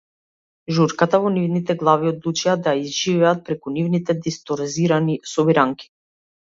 Журката 0.77 1.19
во 1.25 1.31
нивните 1.35 1.75
глави 1.83 2.09
одлучија 2.13 2.57
да 2.69 2.75
ја 2.79 2.83
изживеат 2.89 3.47
преку 3.51 3.77
нивните 3.79 4.19
дисторзирани 4.27 5.23
собиранки. 5.37 5.95